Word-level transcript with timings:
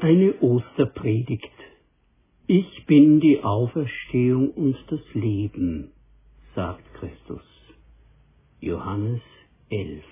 Eine 0.00 0.40
Osterpredigt. 0.40 1.50
Ich 2.46 2.86
bin 2.86 3.18
die 3.18 3.42
Auferstehung 3.42 4.50
und 4.50 4.76
das 4.90 5.00
Leben, 5.12 5.90
sagt 6.54 6.84
Christus. 6.94 7.42
Johannes 8.60 9.20
11. 9.70 10.04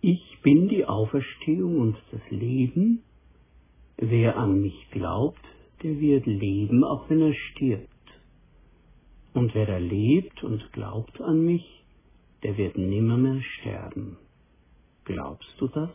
Ich 0.00 0.38
bin 0.42 0.68
die 0.68 0.86
Auferstehung 0.86 1.78
und 1.78 1.96
das 2.12 2.22
Leben. 2.30 3.02
Wer 3.98 4.38
an 4.38 4.62
mich 4.62 4.90
glaubt, 4.90 5.44
der 5.82 6.00
wird 6.00 6.24
leben, 6.24 6.82
auch 6.82 7.10
wenn 7.10 7.20
er 7.20 7.34
stirbt. 7.34 7.90
Und 9.34 9.54
wer 9.54 9.66
da 9.66 9.76
lebt 9.76 10.42
und 10.42 10.72
glaubt 10.72 11.20
an 11.20 11.44
mich, 11.44 11.84
der 12.42 12.56
wird 12.56 12.78
nimmermehr 12.78 13.42
sterben. 13.60 14.16
Glaubst 15.04 15.54
du 15.58 15.68
das? 15.68 15.90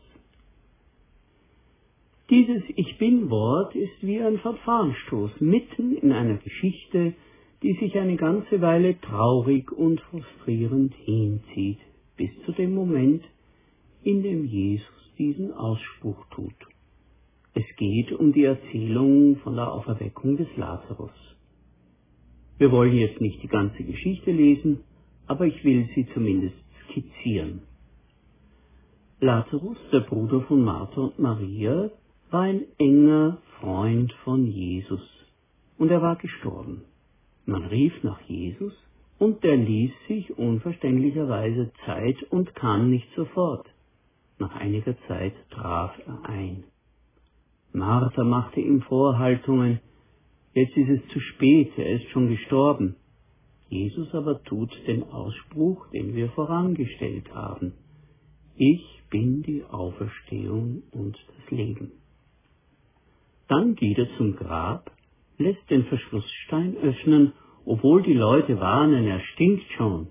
Dieses 2.32 2.64
Ich 2.78 2.98
bin-Wort 2.98 3.76
ist 3.76 4.02
wie 4.04 4.22
ein 4.22 4.40
Verfahrensstoß 4.40 5.42
mitten 5.42 5.98
in 5.98 6.14
einer 6.14 6.38
Geschichte, 6.38 7.14
die 7.62 7.74
sich 7.74 7.98
eine 7.98 8.16
ganze 8.16 8.62
Weile 8.62 8.98
traurig 9.02 9.70
und 9.70 10.00
frustrierend 10.00 10.94
hinzieht, 10.96 11.80
bis 12.16 12.30
zu 12.46 12.54
dem 12.54 12.74
Moment, 12.74 13.22
in 14.04 14.24
dem 14.24 14.46
Jesus 14.46 15.14
diesen 15.18 15.52
Ausspruch 15.52 16.26
tut. 16.34 16.56
Es 17.54 17.66
geht 17.76 18.14
um 18.14 18.32
die 18.32 18.46
Erzählung 18.46 19.36
von 19.44 19.58
der 19.58 19.70
Auferweckung 19.70 20.38
des 20.38 20.48
Lazarus. 20.56 21.12
Wir 22.60 22.72
wollen 22.72 22.96
jetzt 22.96 23.20
nicht 23.20 23.44
die 23.44 23.50
ganze 23.50 23.84
Geschichte 23.84 24.32
lesen, 24.32 24.86
aber 25.28 25.48
ich 25.48 25.62
will 25.66 25.86
sie 25.96 26.08
zumindest 26.14 26.56
skizzieren. 26.86 27.64
Lazarus, 29.20 29.78
der 29.92 30.00
Bruder 30.00 30.40
von 30.44 30.64
Martha 30.64 31.02
und 31.02 31.20
Maria, 31.20 31.92
war 32.32 32.44
ein 32.44 32.66
enger 32.78 33.40
Freund 33.60 34.12
von 34.24 34.46
Jesus 34.48 35.02
und 35.78 35.92
er 35.92 36.02
war 36.02 36.16
gestorben. 36.16 36.86
Man 37.46 37.66
rief 37.66 37.94
nach 38.04 38.22
Jesus 38.22 38.74
und 39.20 39.44
der 39.44 39.58
ließ 39.58 39.92
sich 40.08 40.38
unverständlicherweise 40.38 41.72
Zeit 41.86 42.24
und 42.30 42.56
kam 42.56 42.90
nicht 42.90 43.08
sofort. 43.16 43.68
Nach 44.40 44.56
einiger 44.56 44.96
Zeit 45.08 45.34
traf 45.50 45.92
er 46.08 46.30
ein. 46.30 46.64
Martha 47.74 48.24
machte 48.24 48.62
ihm 48.62 48.82
Vorhaltungen, 48.82 49.82
jetzt 50.54 50.76
ist 50.76 50.90
es 50.90 51.08
zu 51.12 51.20
spät, 51.20 51.72
er 51.78 51.96
ist 51.96 52.10
schon 52.12 52.30
gestorben. 52.30 52.96
Jesus 53.68 54.14
aber 54.14 54.42
tut 54.44 54.72
den 54.88 55.04
Ausspruch, 55.04 55.88
den 55.92 56.16
wir 56.16 56.30
vorangestellt 56.30 57.34
haben. 57.34 57.74
Ich 58.56 59.02
bin 59.10 59.42
die 59.44 59.64
Auferstehung 59.66 60.84
und 60.92 61.16
das 61.16 61.52
Leben. 61.52 62.01
Dann 63.52 63.76
geht 63.76 63.98
er 63.98 64.08
zum 64.16 64.38
Grab, 64.38 64.96
lässt 65.38 65.70
den 65.70 65.84
Verschlussstein 65.84 66.78
öffnen, 66.78 67.34
obwohl 67.66 68.02
die 68.02 68.14
Leute 68.14 68.62
warnen, 68.62 69.06
er 69.06 69.20
stinkt 69.20 69.70
schon. 69.76 70.08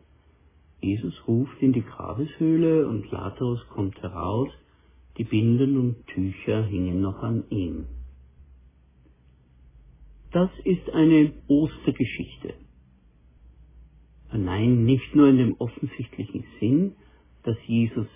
Jesus 0.83 1.15
ruft 1.27 1.59
in 1.63 1.73
die 1.73 1.81
Grabeshöhle 1.81 2.87
und 2.87 3.11
Lazarus 3.11 3.67
kommt 3.71 3.97
heraus, 4.03 4.51
die 5.17 5.25
Binden 5.25 5.79
und 5.79 6.07
Tücher 6.09 6.67
hingen 6.67 7.01
noch 7.01 7.23
an 7.23 7.45
ihm. 7.49 7.87
Das 10.33 10.51
ist 10.65 10.91
eine 10.91 11.33
Ostergeschichte. 11.49 12.53
Nein, 14.35 14.85
nicht 14.85 15.15
nur 15.15 15.29
in 15.29 15.39
dem 15.39 15.55
offensichtlichen 15.55 16.45
Sinn, 16.61 16.93
dass 17.45 17.57
Jesus 17.67 18.07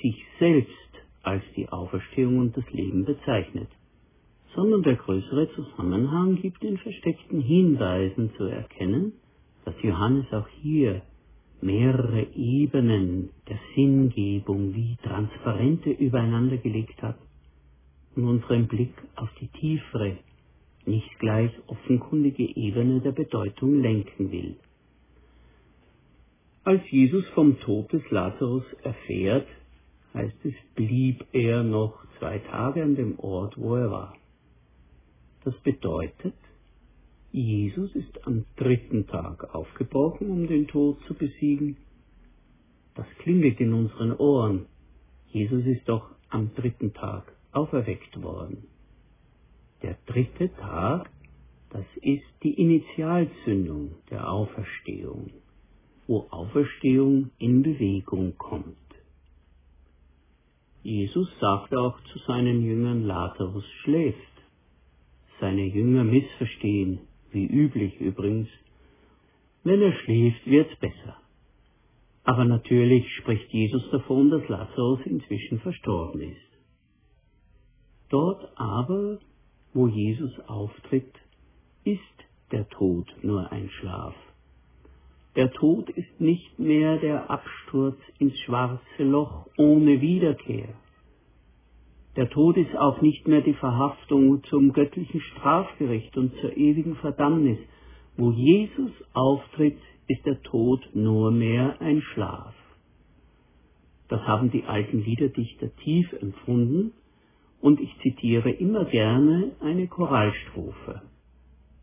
sich 0.00 0.24
selbst 0.38 0.70
als 1.22 1.44
die 1.54 1.68
Auferstehung 1.68 2.38
und 2.38 2.56
das 2.56 2.64
Leben 2.70 3.04
bezeichnet 3.04 3.68
sondern 4.54 4.82
der 4.82 4.96
größere 4.96 5.50
Zusammenhang 5.54 6.36
gibt 6.36 6.62
in 6.64 6.78
versteckten 6.78 7.40
Hinweisen 7.40 8.32
zu 8.36 8.44
erkennen, 8.44 9.12
dass 9.64 9.74
Johannes 9.82 10.26
auch 10.32 10.48
hier 10.62 11.02
mehrere 11.60 12.26
Ebenen 12.34 13.30
der 13.48 13.58
Sinngebung 13.74 14.74
wie 14.74 14.96
Transparente 15.02 15.90
übereinander 15.90 16.56
gelegt 16.56 17.00
hat 17.02 17.18
und 18.16 18.24
unseren 18.24 18.66
Blick 18.66 18.94
auf 19.14 19.28
die 19.40 19.48
tiefere, 19.48 20.16
nicht 20.86 21.18
gleich 21.18 21.52
offenkundige 21.66 22.44
Ebene 22.56 23.00
der 23.00 23.12
Bedeutung 23.12 23.80
lenken 23.80 24.32
will. 24.32 24.56
Als 26.64 26.82
Jesus 26.90 27.26
vom 27.34 27.58
Tod 27.60 27.92
des 27.92 28.02
Lazarus 28.10 28.64
erfährt, 28.82 29.46
heißt 30.14 30.44
es, 30.44 30.54
blieb 30.74 31.24
er 31.32 31.62
noch 31.62 32.04
zwei 32.18 32.38
Tage 32.38 32.82
an 32.82 32.96
dem 32.96 33.18
Ort, 33.18 33.56
wo 33.56 33.76
er 33.76 33.90
war. 33.90 34.19
Das 35.44 35.54
bedeutet, 35.60 36.34
Jesus 37.32 37.94
ist 37.94 38.26
am 38.26 38.44
dritten 38.56 39.06
Tag 39.06 39.54
aufgebrochen, 39.54 40.30
um 40.30 40.46
den 40.46 40.66
Tod 40.66 40.98
zu 41.06 41.14
besiegen. 41.14 41.76
Das 42.94 43.06
klingelt 43.18 43.60
in 43.60 43.72
unseren 43.72 44.12
Ohren. 44.16 44.66
Jesus 45.32 45.64
ist 45.64 45.88
doch 45.88 46.10
am 46.28 46.54
dritten 46.54 46.92
Tag 46.92 47.32
auferweckt 47.52 48.20
worden. 48.20 48.64
Der 49.82 49.96
dritte 50.06 50.52
Tag, 50.56 51.08
das 51.70 51.86
ist 52.02 52.26
die 52.42 52.54
Initialzündung 52.54 53.92
der 54.10 54.30
Auferstehung, 54.30 55.30
wo 56.06 56.26
Auferstehung 56.30 57.30
in 57.38 57.62
Bewegung 57.62 58.36
kommt. 58.36 58.76
Jesus 60.82 61.28
sagte 61.40 61.78
auch 61.78 62.00
zu 62.12 62.18
seinen 62.20 62.64
Jüngern, 62.64 63.04
Lazarus 63.04 63.66
schläft 63.82 64.29
seine 65.40 65.64
Jünger 65.66 66.04
missverstehen, 66.04 67.00
wie 67.32 67.46
üblich 67.46 67.98
übrigens. 68.00 68.48
Wenn 69.64 69.82
er 69.82 69.92
schläft, 69.92 70.46
wird's 70.46 70.76
besser. 70.76 71.16
Aber 72.24 72.44
natürlich 72.44 73.04
spricht 73.16 73.50
Jesus 73.52 73.82
davon, 73.90 74.30
dass 74.30 74.46
Lazarus 74.48 75.00
inzwischen 75.04 75.60
verstorben 75.60 76.20
ist. 76.20 76.50
Dort 78.10 78.52
aber, 78.56 79.18
wo 79.72 79.86
Jesus 79.86 80.38
auftritt, 80.46 81.12
ist 81.84 82.00
der 82.52 82.68
Tod 82.68 83.06
nur 83.22 83.50
ein 83.52 83.70
Schlaf. 83.70 84.14
Der 85.36 85.50
Tod 85.52 85.88
ist 85.90 86.20
nicht 86.20 86.58
mehr 86.58 86.98
der 86.98 87.30
Absturz 87.30 87.98
ins 88.18 88.38
schwarze 88.40 89.04
Loch 89.04 89.46
ohne 89.56 90.00
Wiederkehr. 90.00 90.74
Der 92.16 92.28
Tod 92.28 92.56
ist 92.56 92.76
auch 92.76 93.00
nicht 93.00 93.28
mehr 93.28 93.40
die 93.40 93.54
Verhaftung 93.54 94.42
zum 94.44 94.72
göttlichen 94.72 95.20
Strafgericht 95.20 96.16
und 96.16 96.34
zur 96.40 96.56
ewigen 96.56 96.96
Verdammnis. 96.96 97.58
Wo 98.16 98.32
Jesus 98.32 98.90
auftritt, 99.12 99.78
ist 100.08 100.26
der 100.26 100.42
Tod 100.42 100.88
nur 100.92 101.30
mehr 101.30 101.80
ein 101.80 102.02
Schlaf. 102.02 102.54
Das 104.08 104.20
haben 104.22 104.50
die 104.50 104.64
alten 104.64 105.04
Liederdichter 105.04 105.74
tief 105.76 106.12
empfunden 106.14 106.92
und 107.60 107.80
ich 107.80 107.96
zitiere 108.02 108.50
immer 108.50 108.86
gerne 108.86 109.52
eine 109.60 109.86
Choralstrophe. 109.86 111.02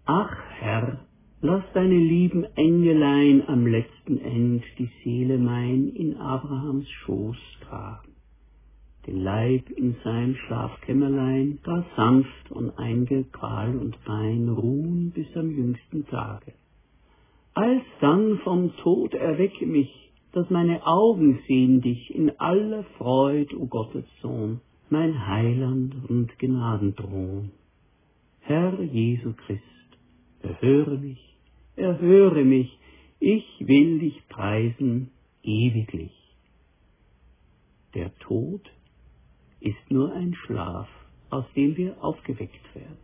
Ach 0.06 0.36
Herr, 0.60 1.06
lass 1.40 1.64
deine 1.74 1.98
lieben 1.98 2.44
Engelein 2.56 3.48
am 3.48 3.66
letzten 3.66 4.18
End 4.18 4.64
die 4.78 4.90
Seele 5.04 5.38
mein 5.38 5.88
in 5.96 6.18
Abrahams 6.18 6.90
Schoß 6.90 7.38
tragen 7.62 8.07
den 9.08 9.24
Leib 9.24 9.70
in 9.70 9.96
sein 10.04 10.36
Schlafkämmerlein, 10.36 11.60
gar 11.64 11.86
sanft 11.96 12.52
und 12.52 12.78
eingequal 12.78 13.78
und 13.78 13.96
fein 13.98 14.50
ruhen 14.50 15.12
bis 15.12 15.28
am 15.36 15.50
jüngsten 15.50 16.06
Tage. 16.08 16.54
Alsdann 17.54 18.40
vom 18.44 18.76
Tod 18.78 19.14
erwecke 19.14 19.66
mich, 19.66 20.12
dass 20.34 20.50
meine 20.50 20.86
Augen 20.86 21.40
sehen 21.48 21.82
dich 21.82 22.14
in 22.14 22.38
aller 22.40 22.84
Freud, 22.98 23.56
o 23.56 23.66
Gottes 23.66 24.06
Sohn, 24.22 24.60
mein 24.90 25.26
Heiland 25.26 25.96
und 26.10 26.38
Gnadenthron. 26.38 27.52
Herr 28.42 28.80
Jesu 28.82 29.34
Christ, 29.34 29.64
erhöre 30.42 30.98
mich, 30.98 31.38
erhöre 31.76 32.44
mich, 32.44 32.78
ich 33.20 33.46
will 33.60 34.00
dich 34.00 34.22
preisen 34.30 35.10
ewiglich. 35.44 36.14
Der 37.96 38.16
Tod 38.20 38.62
ist 39.60 39.90
nur 39.92 40.14
ein 40.14 40.34
Schlaf, 40.46 40.88
aus 41.30 41.46
dem 41.56 41.76
wir 41.78 42.04
aufgeweckt 42.04 42.76
werden. 42.76 42.98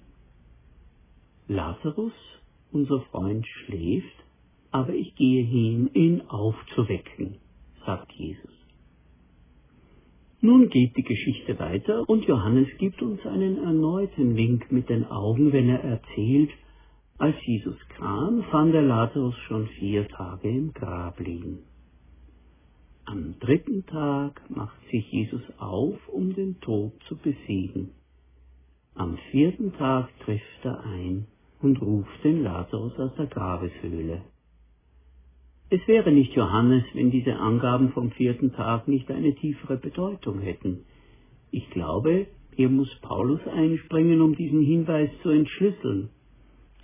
Lazarus, 1.47 2.13
unser 2.71 3.01
Freund, 3.11 3.45
schläft, 3.47 4.23
aber 4.71 4.93
ich 4.93 5.15
gehe 5.15 5.43
hin, 5.43 5.89
ihn 5.93 6.21
aufzuwecken, 6.29 7.37
sagt 7.85 8.11
Jesus. 8.13 8.51
Nun 10.41 10.69
geht 10.69 10.97
die 10.97 11.03
Geschichte 11.03 11.57
weiter 11.59 12.03
und 12.09 12.25
Johannes 12.25 12.67
gibt 12.77 13.01
uns 13.01 13.25
einen 13.25 13.63
erneuten 13.63 14.35
Wink 14.35 14.71
mit 14.71 14.89
den 14.89 15.05
Augen, 15.05 15.53
wenn 15.53 15.69
er 15.69 15.83
erzählt, 15.83 16.49
als 17.17 17.35
Jesus 17.45 17.77
kam, 17.97 18.43
fand 18.51 18.73
er 18.73 18.81
Lazarus 18.81 19.35
schon 19.47 19.67
vier 19.67 20.07
Tage 20.09 20.49
im 20.49 20.73
Grab 20.73 21.19
liegen. 21.19 21.59
Am 23.05 23.35
dritten 23.39 23.85
Tag 23.85 24.41
macht 24.49 24.79
sich 24.89 25.11
Jesus 25.11 25.41
auf, 25.57 25.97
um 26.07 26.33
den 26.33 26.59
Tod 26.61 26.93
zu 27.07 27.17
besiegen. 27.17 27.89
Am 28.95 29.17
vierten 29.31 29.73
Tag 29.73 30.07
trifft 30.19 30.63
er 30.63 30.83
ein 30.85 31.27
und 31.61 31.81
ruft 31.81 32.23
den 32.23 32.43
Lazarus 32.43 32.97
aus 32.99 33.13
der 33.15 33.25
Grabeshöhle. 33.25 34.21
Es 35.69 35.85
wäre 35.87 36.11
nicht 36.11 36.33
Johannes, 36.33 36.83
wenn 36.93 37.09
diese 37.09 37.35
Angaben 37.35 37.91
vom 37.91 38.11
vierten 38.11 38.53
Tag 38.53 38.87
nicht 38.87 39.09
eine 39.09 39.33
tiefere 39.35 39.77
Bedeutung 39.77 40.39
hätten. 40.39 40.85
Ich 41.51 41.69
glaube, 41.71 42.27
hier 42.55 42.69
muss 42.69 42.93
Paulus 43.01 43.41
einspringen, 43.47 44.21
um 44.21 44.35
diesen 44.35 44.61
Hinweis 44.61 45.09
zu 45.23 45.29
entschlüsseln. 45.29 46.09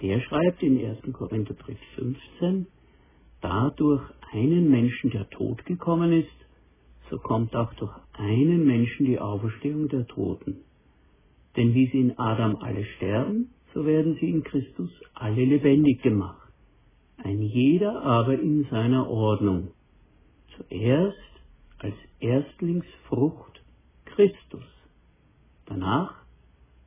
Der 0.01 0.19
schreibt 0.21 0.63
in 0.63 0.83
1. 0.83 1.13
Korintherbrief 1.13 1.77
15, 1.95 2.67
da 3.41 3.69
durch 3.69 4.01
einen 4.31 4.69
Menschen 4.69 5.09
der 5.11 5.29
Tod 5.29 5.65
gekommen 5.65 6.13
ist, 6.13 6.29
so 7.09 7.17
kommt 7.17 7.55
auch 7.55 7.73
durch 7.75 7.95
einen 8.13 8.65
Menschen 8.65 9.05
die 9.05 9.19
Auferstehung 9.19 9.87
der 9.89 10.05
Toten. 10.07 10.57
Denn 11.55 11.73
wie 11.73 11.87
sie 11.87 11.99
in 11.99 12.19
Adam 12.19 12.57
alle 12.57 12.85
sterben, 12.97 13.49
so 13.73 13.85
werden 13.85 14.17
sie 14.19 14.29
in 14.29 14.43
Christus 14.43 14.91
alle 15.13 15.43
lebendig 15.43 16.01
gemacht. 16.01 16.51
Ein 17.17 17.41
jeder 17.41 18.01
aber 18.03 18.39
in 18.39 18.65
seiner 18.69 19.09
Ordnung. 19.09 19.71
Zuerst 20.55 21.17
als 21.79 21.95
Erstlingsfrucht 22.19 23.61
Christus. 24.05 24.65
Danach, 25.65 26.13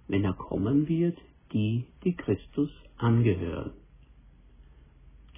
wenn 0.09 0.25
er 0.25 0.35
kommen 0.35 0.89
wird, 0.89 1.19
die, 1.53 1.87
die 2.05 2.15
Christus 2.15 2.71
angehören. 2.97 3.73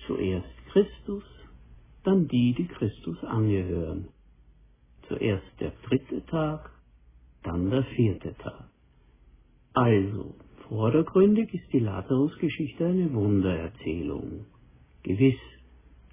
Zuerst 0.06 0.48
Christus, 0.72 1.24
dann 2.04 2.28
die, 2.28 2.54
die 2.54 2.66
Christus 2.66 3.22
angehören. 3.24 4.08
Zuerst 5.08 5.60
der 5.60 5.72
dritte 5.86 6.24
Tag, 6.26 6.70
dann 7.42 7.70
der 7.70 7.84
vierte 7.84 8.34
Tag. 8.36 8.68
Also, 9.74 10.34
vordergründig 10.68 11.52
ist 11.52 11.72
die 11.72 11.80
Lazarus-Geschichte 11.80 12.86
eine 12.86 13.12
Wundererzählung. 13.12 14.46
Gewiss 15.02 15.40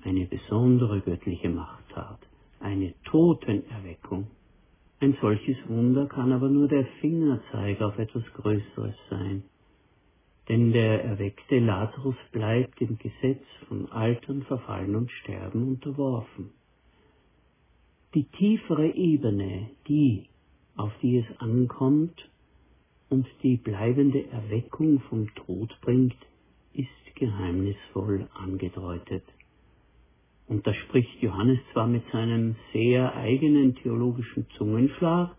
eine 0.04 0.26
besondere 0.26 1.02
göttliche 1.02 1.50
Machttat, 1.50 2.20
eine 2.60 2.94
Totenerweckung. 3.06 4.28
Ein 5.00 5.16
solches 5.22 5.58
Wunder 5.68 6.08
kann 6.08 6.32
aber 6.32 6.50
nur 6.50 6.68
der 6.68 6.86
Fingerzeig 7.00 7.82
auf 7.82 7.98
etwas 7.98 8.26
Größeres 8.34 8.96
sein 9.10 9.44
denn 10.52 10.74
der 10.74 11.06
erweckte 11.06 11.60
Lazarus 11.60 12.18
bleibt 12.34 12.82
dem 12.82 12.98
Gesetz 12.98 13.42
von 13.70 13.90
Altern, 13.90 14.44
Verfallen 14.44 14.98
und 14.98 15.10
Sterben 15.10 15.66
unterworfen. 15.66 16.50
Die 18.14 18.26
tiefere 18.26 18.90
Ebene, 18.90 19.70
die, 19.88 20.28
auf 20.76 20.92
die 21.02 21.20
es 21.20 21.40
ankommt 21.40 22.30
und 23.08 23.26
die 23.44 23.56
bleibende 23.56 24.28
Erweckung 24.28 25.00
vom 25.08 25.34
Tod 25.36 25.74
bringt, 25.80 26.18
ist 26.74 27.16
geheimnisvoll 27.16 28.28
angedeutet. 28.34 29.24
Und 30.50 30.68
da 30.68 30.74
spricht 30.74 31.22
Johannes 31.22 31.60
zwar 31.72 31.88
mit 31.88 32.04
seinem 32.12 32.58
sehr 32.74 33.16
eigenen 33.16 33.76
theologischen 33.76 34.46
Zungenschlag, 34.58 35.34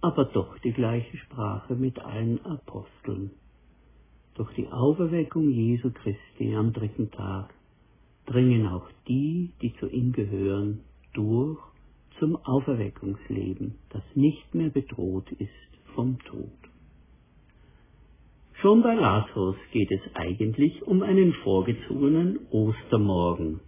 aber 0.00 0.24
doch 0.24 0.58
die 0.58 0.72
gleiche 0.72 1.18
Sprache 1.18 1.76
mit 1.76 2.00
allen 2.00 2.44
Aposteln. 2.44 3.30
Durch 4.34 4.52
die 4.54 4.66
Auferweckung 4.68 5.48
Jesu 5.48 5.90
Christi 5.92 6.54
am 6.56 6.72
dritten 6.72 7.10
Tag 7.12 7.54
dringen 8.26 8.66
auch 8.66 8.88
die, 9.06 9.52
die 9.62 9.74
zu 9.78 9.88
ihm 9.88 10.12
gehören, 10.12 10.80
durch 11.12 11.58
zum 12.18 12.36
Auferweckungsleben, 12.36 13.76
das 13.90 14.02
nicht 14.14 14.54
mehr 14.54 14.70
bedroht 14.70 15.30
ist 15.32 15.50
vom 15.94 16.18
Tod. 16.20 16.50
Schon 18.60 18.82
bei 18.82 18.94
Lazarus 18.94 19.56
geht 19.72 19.90
es 19.90 20.00
eigentlich 20.14 20.82
um 20.82 21.02
einen 21.02 21.32
vorgezogenen 21.44 22.40
Ostermorgen. 22.50 23.60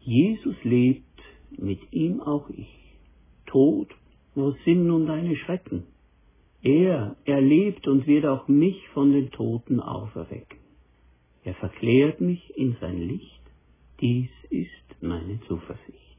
Jesus 0.00 0.56
lebt, 0.64 1.04
mit 1.56 1.80
ihm 1.92 2.20
auch 2.20 2.48
ich. 2.50 2.74
Tod, 3.46 3.88
wo 4.34 4.52
sind 4.64 4.86
nun 4.86 5.06
deine 5.06 5.36
Schrecken? 5.36 5.84
Er, 6.64 7.14
er 7.26 7.42
lebt 7.42 7.86
und 7.86 8.06
wird 8.06 8.24
auch 8.24 8.48
mich 8.48 8.88
von 8.94 9.12
den 9.12 9.30
Toten 9.30 9.80
auferwecken. 9.80 10.58
Er 11.44 11.54
verklärt 11.54 12.22
mich 12.22 12.56
in 12.56 12.74
sein 12.80 13.00
Licht. 13.00 13.42
Dies 14.00 14.30
ist 14.48 15.02
meine 15.02 15.38
Zuversicht. 15.46 16.18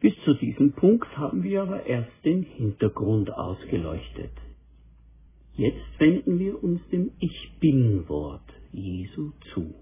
Bis 0.00 0.14
zu 0.24 0.32
diesem 0.34 0.72
Punkt 0.72 1.18
haben 1.18 1.42
wir 1.42 1.62
aber 1.62 1.84
erst 1.84 2.24
den 2.24 2.44
Hintergrund 2.44 3.30
ausgeleuchtet. 3.30 4.32
Jetzt 5.54 5.84
wenden 5.98 6.38
wir 6.38 6.62
uns 6.62 6.80
dem 6.90 7.10
Ich 7.20 7.58
Bin-Wort 7.60 8.48
Jesu 8.72 9.32
zu. 9.52 9.74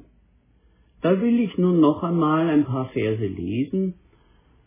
Da 1.00 1.20
will 1.20 1.38
ich 1.38 1.56
nun 1.58 1.78
noch 1.78 2.02
einmal 2.02 2.48
ein 2.48 2.64
paar 2.64 2.88
Verse 2.88 3.24
lesen, 3.24 3.94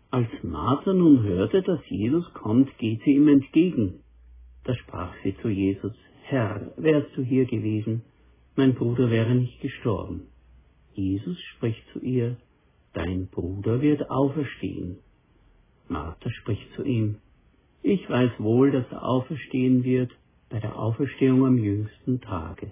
als 0.09 0.29
Martha 0.41 0.93
nun 0.93 1.23
hörte, 1.23 1.61
dass 1.61 1.81
Jesus 1.89 2.25
kommt, 2.33 2.77
geht 2.77 3.01
sie 3.03 3.15
ihm 3.15 3.27
entgegen. 3.27 3.99
Da 4.63 4.73
sprach 4.75 5.13
sie 5.23 5.35
zu 5.41 5.49
Jesus, 5.49 5.93
Herr, 6.23 6.71
wärst 6.77 7.15
du 7.15 7.23
hier 7.23 7.45
gewesen, 7.45 8.03
mein 8.55 8.73
Bruder 8.73 9.09
wäre 9.09 9.35
nicht 9.35 9.61
gestorben. 9.61 10.27
Jesus 10.93 11.39
spricht 11.55 11.83
zu 11.93 11.99
ihr, 11.99 12.37
Dein 12.93 13.27
Bruder 13.27 13.81
wird 13.81 14.09
auferstehen. 14.09 14.97
Martha 15.87 16.29
spricht 16.31 16.73
zu 16.75 16.83
ihm, 16.83 17.17
Ich 17.83 18.09
weiß 18.09 18.31
wohl, 18.39 18.71
dass 18.71 18.89
er 18.91 19.05
auferstehen 19.05 19.83
wird 19.83 20.11
bei 20.49 20.59
der 20.59 20.79
Auferstehung 20.79 21.45
am 21.45 21.57
jüngsten 21.57 22.21
Tage. 22.21 22.71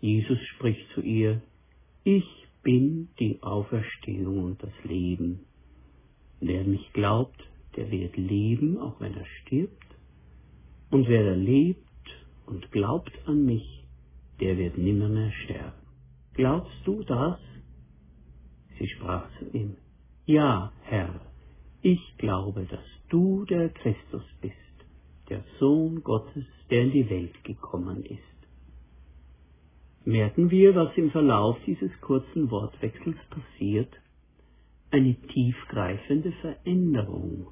Jesus 0.00 0.38
spricht 0.54 0.88
zu 0.94 1.02
ihr, 1.02 1.42
Ich 2.04 2.24
bin 2.62 3.08
die 3.18 3.42
Auferstehung 3.42 4.44
und 4.44 4.62
das 4.62 4.72
Leben. 4.84 5.40
Wer 6.40 6.64
mich 6.64 6.92
glaubt, 6.92 7.42
der 7.76 7.90
wird 7.90 8.16
leben, 8.16 8.78
auch 8.78 9.00
wenn 9.00 9.14
er 9.14 9.26
stirbt. 9.42 9.86
Und 10.90 11.08
wer 11.08 11.24
da 11.24 11.34
lebt 11.34 11.80
und 12.46 12.72
glaubt 12.72 13.12
an 13.26 13.44
mich, 13.44 13.84
der 14.40 14.56
wird 14.56 14.78
nimmermehr 14.78 15.32
sterben. 15.44 15.86
Glaubst 16.34 16.80
du 16.84 17.02
das? 17.04 17.38
Sie 18.78 18.88
sprach 18.88 19.28
zu 19.38 19.56
ihm, 19.56 19.76
Ja, 20.24 20.72
Herr, 20.82 21.20
ich 21.82 22.00
glaube, 22.16 22.66
dass 22.70 22.84
du 23.10 23.44
der 23.44 23.68
Christus 23.68 24.24
bist, 24.40 24.54
der 25.28 25.44
Sohn 25.58 26.02
Gottes, 26.02 26.46
der 26.70 26.82
in 26.82 26.92
die 26.92 27.10
Welt 27.10 27.44
gekommen 27.44 28.04
ist. 28.04 28.18
Merken 30.04 30.50
wir, 30.50 30.74
was 30.74 30.96
im 30.96 31.10
Verlauf 31.10 31.58
dieses 31.66 31.90
kurzen 32.00 32.50
Wortwechsels 32.50 33.18
passiert? 33.28 33.92
Eine 34.90 35.14
tiefgreifende 35.14 36.32
Veränderung, 36.40 37.46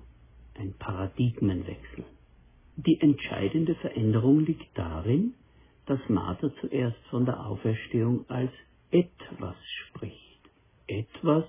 ein 0.55 0.75
Paradigmenwechsel. 0.79 2.05
Die 2.77 3.01
entscheidende 3.01 3.75
Veränderung 3.77 4.45
liegt 4.45 4.77
darin, 4.77 5.35
dass 5.87 6.01
Martha 6.09 6.51
zuerst 6.61 6.99
von 7.11 7.25
der 7.25 7.45
Auferstehung 7.47 8.25
als 8.29 8.53
etwas 8.91 9.57
spricht. 9.87 10.41
Etwas, 10.87 11.45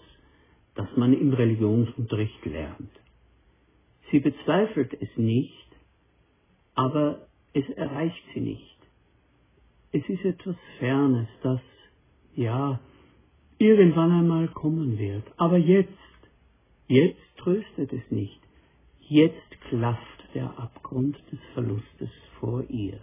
das 0.75 0.87
man 0.95 1.13
im 1.13 1.33
Religionsunterricht 1.33 2.45
lernt. 2.45 2.91
Sie 4.11 4.19
bezweifelt 4.19 4.93
es 5.01 5.09
nicht, 5.17 5.67
aber 6.75 7.27
es 7.53 7.67
erreicht 7.71 8.23
sie 8.33 8.41
nicht. 8.41 8.77
Es 9.91 10.07
ist 10.07 10.23
etwas 10.23 10.55
Fernes, 10.77 11.27
das, 11.41 11.61
ja, 12.35 12.79
irgendwann 13.59 14.11
einmal 14.11 14.47
kommen 14.47 14.97
wird. 14.97 15.23
Aber 15.37 15.57
jetzt, 15.57 15.91
jetzt 16.87 17.19
tröstet 17.37 17.93
es 17.93 18.09
nicht. 18.09 18.39
Jetzt 19.01 19.61
klafft 19.69 20.23
der 20.33 20.57
Abgrund 20.57 21.15
des 21.31 21.39
Verlustes 21.53 22.09
vor 22.39 22.63
ihr. 22.69 22.99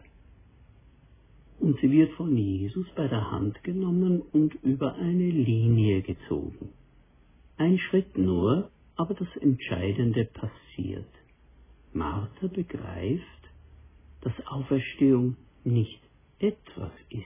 Und 1.58 1.78
sie 1.80 1.90
wird 1.90 2.12
von 2.12 2.36
Jesus 2.36 2.86
bei 2.94 3.08
der 3.08 3.30
Hand 3.30 3.62
genommen 3.64 4.22
und 4.32 4.54
über 4.62 4.94
eine 4.94 5.30
Linie 5.30 6.02
gezogen. 6.02 6.70
Ein 7.56 7.78
Schritt 7.78 8.18
nur, 8.18 8.70
aber 8.96 9.14
das 9.14 9.34
Entscheidende 9.40 10.26
passiert. 10.26 11.08
Martha 11.92 12.46
begreift, 12.48 13.22
dass 14.20 14.34
Auferstehung 14.46 15.36
nicht 15.64 16.00
etwas 16.38 16.92
ist, 17.08 17.24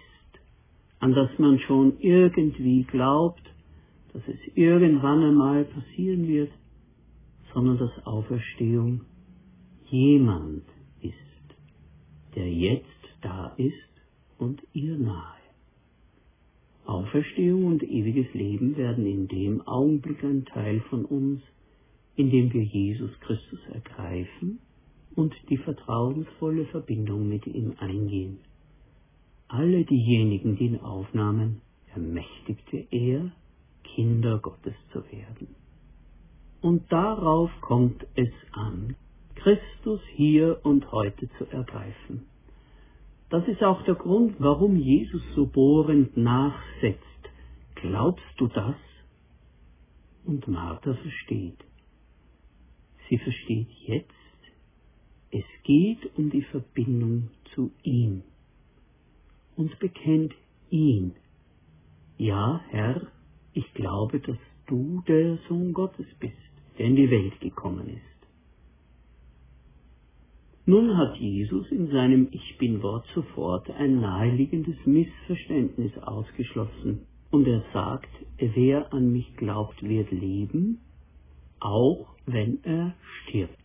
an 1.01 1.13
das 1.13 1.31
man 1.39 1.59
schon 1.61 1.99
irgendwie 2.01 2.85
glaubt, 2.85 3.43
dass 4.13 4.23
es 4.29 4.39
irgendwann 4.55 5.25
einmal 5.25 5.65
passieren 5.65 6.29
wird, 6.29 6.51
sondern 7.53 7.79
dass 7.79 8.07
Auferstehung 8.07 9.01
jemand 9.89 10.65
ist, 11.01 11.15
der 12.35 12.51
jetzt 12.53 12.87
da 13.23 13.55
ist 13.57 13.75
und 14.39 14.63
ihr 14.73 14.97
nahe. 14.97 15.41
Auferstehung 16.85 17.67
und 17.67 17.83
ewiges 17.83 18.33
Leben 18.35 18.77
werden 18.77 19.07
in 19.07 19.29
dem 19.29 19.63
Augenblick 19.63 20.23
ein 20.25 20.45
Teil 20.45 20.81
von 20.91 21.05
uns, 21.05 21.41
in 22.17 22.31
dem 22.31 22.53
wir 22.53 22.65
Jesus 22.65 23.11
Christus 23.21 23.61
ergreifen 23.73 24.59
und 25.15 25.35
die 25.49 25.57
vertrauensvolle 25.57 26.67
Verbindung 26.67 27.29
mit 27.29 27.47
ihm 27.47 27.75
eingehen. 27.79 28.39
Alle 29.53 29.85
diejenigen, 29.85 30.55
die 30.57 30.67
ihn 30.67 30.81
aufnahmen, 30.81 31.61
ermächtigte 31.93 32.87
er, 32.93 33.33
Kinder 33.83 34.39
Gottes 34.39 34.75
zu 34.93 35.03
werden. 35.11 35.57
Und 36.61 36.93
darauf 36.93 37.51
kommt 37.61 38.07
es 38.15 38.31
an, 38.53 38.95
Christus 39.35 40.01
hier 40.15 40.61
und 40.63 40.93
heute 40.93 41.29
zu 41.37 41.47
ergreifen. 41.47 42.27
Das 43.29 43.47
ist 43.49 43.61
auch 43.65 43.83
der 43.83 43.97
Grund, 43.97 44.37
warum 44.39 44.77
Jesus 44.77 45.23
so 45.35 45.47
bohrend 45.47 46.17
nachsetzt. 46.17 47.01
Glaubst 47.75 48.35
du 48.37 48.47
das? 48.47 48.77
Und 50.27 50.47
Martha 50.47 50.95
versteht. 50.95 51.59
Sie 53.09 53.19
versteht 53.19 53.71
jetzt, 53.85 54.13
es 55.33 55.45
geht 55.65 56.17
um 56.17 56.31
die 56.31 56.43
Verbindung 56.43 57.31
zu 57.53 57.73
ihm 57.83 58.23
und 59.61 59.79
bekennt 59.79 60.35
ihn. 60.71 61.13
Ja, 62.17 62.63
Herr, 62.71 63.09
ich 63.53 63.75
glaube, 63.75 64.19
dass 64.21 64.39
du 64.67 65.03
der 65.07 65.39
Sohn 65.49 65.75
Gottes 65.75 66.07
bist, 66.19 66.35
der 66.79 66.87
in 66.87 66.97
die 66.97 67.11
Welt 67.11 67.39
gekommen 67.41 67.89
ist. 67.89 68.21
Nun 70.65 70.97
hat 70.97 71.17
Jesus 71.19 71.71
in 71.71 71.91
seinem 71.91 72.29
Ich 72.31 72.57
bin 72.57 72.83
Wort 72.83 73.05
sofort 73.15 73.69
ein 73.71 74.01
naheliegendes 74.01 74.79
Missverständnis 74.87 75.93
ausgeschlossen 75.99 77.07
und 77.31 77.47
er 77.47 77.63
sagt, 77.75 78.11
wer 78.39 78.91
an 78.95 79.13
mich 79.13 79.37
glaubt, 79.37 79.83
wird 79.83 80.11
leben, 80.11 80.81
auch 81.59 82.07
wenn 82.25 82.65
er 82.65 82.95
stirbt. 83.23 83.60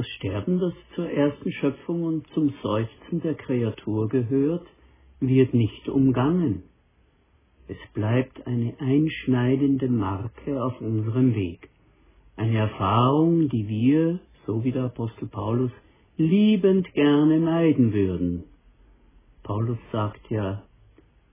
Das 0.00 0.08
Sterben, 0.16 0.58
das 0.58 0.72
zur 0.94 1.10
ersten 1.10 1.52
Schöpfung 1.52 2.04
und 2.04 2.26
zum 2.28 2.54
Seufzen 2.62 3.20
der 3.20 3.34
Kreatur 3.34 4.08
gehört, 4.08 4.66
wird 5.20 5.52
nicht 5.52 5.90
umgangen. 5.90 6.62
Es 7.68 7.76
bleibt 7.92 8.46
eine 8.46 8.72
einschneidende 8.80 9.88
Marke 9.88 10.64
auf 10.64 10.80
unserem 10.80 11.34
Weg. 11.34 11.68
Eine 12.34 12.56
Erfahrung, 12.56 13.50
die 13.50 13.68
wir, 13.68 14.20
so 14.46 14.64
wie 14.64 14.72
der 14.72 14.84
Apostel 14.84 15.28
Paulus, 15.28 15.70
liebend 16.16 16.90
gerne 16.94 17.38
meiden 17.38 17.92
würden. 17.92 18.44
Paulus 19.42 19.76
sagt 19.92 20.30
ja, 20.30 20.62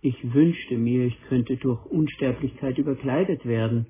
ich 0.01 0.33
wünschte 0.33 0.77
mir, 0.77 1.05
ich 1.05 1.21
könnte 1.29 1.55
durch 1.55 1.85
Unsterblichkeit 1.85 2.77
überkleidet 2.77 3.45
werden, 3.45 3.85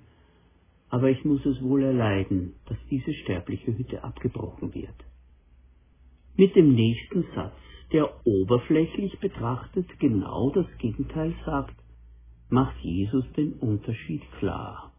aber 0.89 1.09
ich 1.09 1.23
muss 1.25 1.45
es 1.45 1.61
wohl 1.61 1.83
erleiden, 1.83 2.53
dass 2.65 2.77
diese 2.89 3.13
sterbliche 3.13 3.77
Hütte 3.77 4.03
abgebrochen 4.03 4.73
wird. 4.73 4.95
Mit 6.35 6.55
dem 6.55 6.75
nächsten 6.75 7.25
Satz, 7.35 7.55
der 7.91 8.25
oberflächlich 8.25 9.19
betrachtet 9.19 9.87
genau 9.99 10.51
das 10.51 10.67
Gegenteil 10.77 11.33
sagt, 11.45 11.75
macht 12.49 12.77
Jesus 12.81 13.25
den 13.35 13.53
Unterschied 13.53 14.21
klar. 14.39 14.93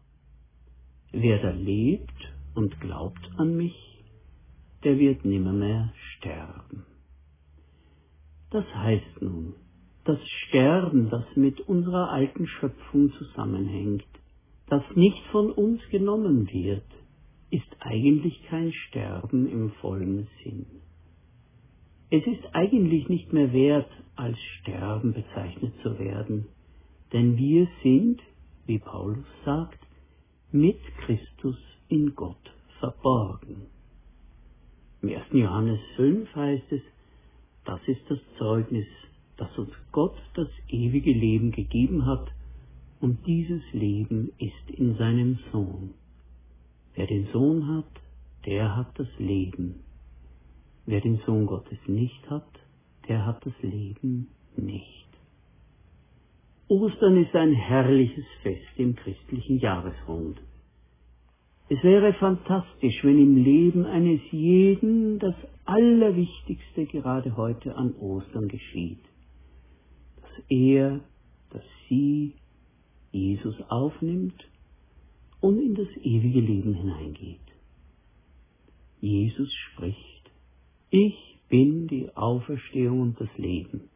Wer 1.11 1.41
da 1.41 1.51
lebt 1.51 2.33
und 2.55 2.79
glaubt 2.81 3.29
an 3.37 3.55
mich, 3.55 4.03
der 4.83 4.99
wird 4.99 5.25
nimmermehr 5.25 5.93
sterben. 6.17 6.85
Das 8.51 8.65
heißt 8.73 9.21
nun, 9.21 9.55
das 10.05 10.19
Sterben, 10.47 11.09
das 11.09 11.25
mit 11.35 11.59
unserer 11.61 12.09
alten 12.09 12.47
Schöpfung 12.47 13.11
zusammenhängt, 13.13 14.07
das 14.69 14.83
nicht 14.95 15.23
von 15.31 15.51
uns 15.51 15.81
genommen 15.89 16.47
wird, 16.51 16.85
ist 17.51 17.75
eigentlich 17.79 18.41
kein 18.43 18.71
Sterben 18.71 19.47
im 19.49 19.71
vollen 19.81 20.27
Sinn. 20.43 20.65
Es 22.11 22.25
ist 22.25 22.43
eigentlich 22.53 23.09
nicht 23.09 23.33
mehr 23.33 23.51
wert, 23.53 23.89
als 24.15 24.37
Sterben 24.59 25.13
bezeichnet 25.13 25.73
zu 25.81 25.97
werden, 25.97 26.47
denn 27.13 27.37
wir 27.37 27.67
sind, 27.83 28.21
wie 28.65 28.79
Paulus 28.79 29.25
sagt, 29.45 29.79
mit 30.51 30.79
Christus 31.05 31.57
in 31.87 32.15
Gott 32.15 32.53
verborgen. 32.79 33.67
Im 35.01 35.09
1. 35.09 35.25
Johannes 35.31 35.79
5 35.95 36.35
heißt 36.35 36.71
es, 36.71 36.81
das 37.65 37.79
ist 37.87 38.01
das 38.09 38.19
Zeugnis, 38.37 38.87
dass 39.37 39.55
uns 39.57 39.71
Gott 39.91 40.17
das 40.33 40.49
ewige 40.67 41.11
Leben 41.11 41.51
gegeben 41.51 42.05
hat, 42.05 42.27
und 43.01 43.25
dieses 43.25 43.61
Leben 43.71 44.31
ist 44.37 44.77
in 44.77 44.95
seinem 44.97 45.39
Sohn. 45.51 45.93
Wer 46.95 47.07
den 47.07 47.27
Sohn 47.31 47.67
hat, 47.67 48.01
der 48.45 48.75
hat 48.75 48.97
das 48.99 49.07
Leben. 49.17 49.83
Wer 50.85 51.01
den 51.01 51.19
Sohn 51.25 51.45
Gottes 51.45 51.77
nicht 51.87 52.29
hat, 52.29 52.49
der 53.07 53.25
hat 53.25 53.45
das 53.45 53.53
Leben 53.61 54.29
nicht. 54.55 55.07
Ostern 56.67 57.23
ist 57.23 57.35
ein 57.35 57.53
herrliches 57.53 58.25
Fest 58.43 58.77
im 58.77 58.95
christlichen 58.95 59.59
Jahresrund. 59.59 60.39
Es 61.69 61.83
wäre 61.83 62.13
fantastisch, 62.13 63.03
wenn 63.03 63.19
im 63.19 63.43
Leben 63.43 63.85
eines 63.85 64.21
jeden 64.31 65.19
das 65.19 65.35
Allerwichtigste 65.65 66.85
gerade 66.85 67.37
heute 67.37 67.75
an 67.75 67.93
Ostern 67.95 68.47
geschieht. 68.47 69.03
Dass 70.21 70.45
er, 70.49 70.99
dass 71.51 71.63
sie 71.87 72.33
Jesus 73.11 73.55
aufnimmt 73.69 74.47
und 75.41 75.59
in 75.59 75.75
das 75.75 75.87
ewige 76.03 76.41
Leben 76.41 76.73
hineingeht. 76.73 77.39
Jesus 79.01 79.51
spricht, 79.71 80.31
ich 80.89 81.15
bin 81.47 81.87
die 81.87 82.15
Auferstehung 82.15 83.01
und 83.01 83.19
das 83.19 83.29
Leben. 83.37 83.89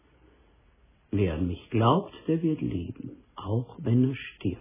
Wer 1.12 1.36
an 1.36 1.48
mich 1.48 1.70
glaubt, 1.70 2.13
der 2.27 2.41
wird 2.41 2.62
leben, 2.62 3.12
auch 3.36 3.77
wenn 3.79 4.10
er 4.10 4.15
stirbt. 4.15 4.60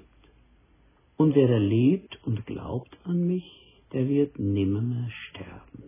Und 1.16 1.34
wer 1.34 1.58
lebt 1.58 2.18
und 2.26 2.44
glaubt 2.46 2.98
an 3.04 3.26
mich, 3.26 3.44
der 3.92 4.08
wird 4.08 4.38
nimmermehr 4.38 5.08
sterben. 5.30 5.84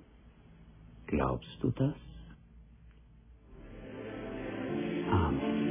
Glaubst 1.07 1.59
du 1.61 1.71
das? 1.71 1.95
Amen. 5.11 5.64